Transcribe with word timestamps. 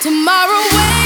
Tomorrow 0.00 0.62
way 0.72 0.99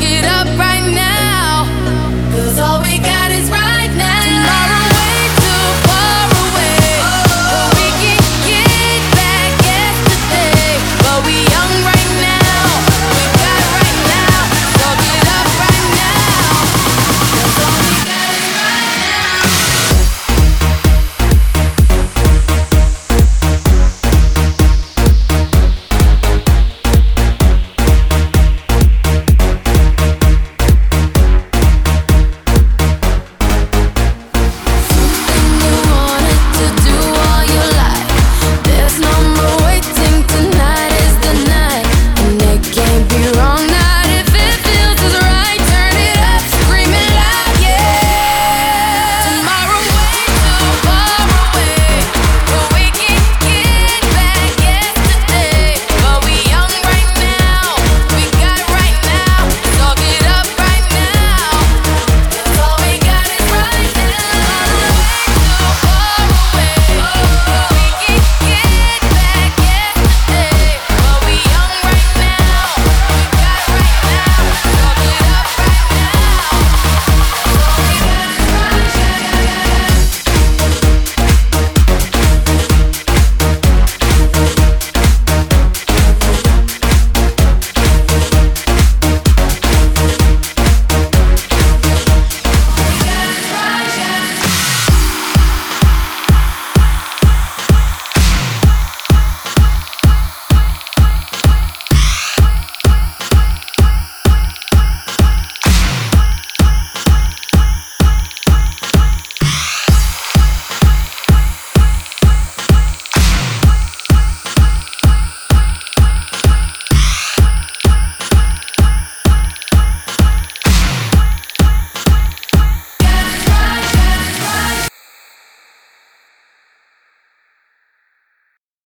get 0.00 0.24
up. 0.24 0.49